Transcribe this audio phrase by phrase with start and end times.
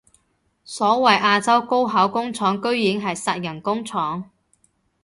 [0.63, 4.31] 所謂亞洲高考工廠居然係殺人工廠